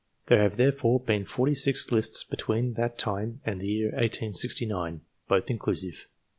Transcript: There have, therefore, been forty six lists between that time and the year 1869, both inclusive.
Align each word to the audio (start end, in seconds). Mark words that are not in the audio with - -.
There 0.29 0.41
have, 0.41 0.57
therefore, 0.57 0.99
been 0.99 1.25
forty 1.25 1.53
six 1.53 1.91
lists 1.91 2.23
between 2.23 2.73
that 2.73 2.97
time 2.97 3.39
and 3.45 3.61
the 3.61 3.67
year 3.67 3.89
1869, 3.89 5.01
both 5.27 5.51
inclusive. 5.51 6.07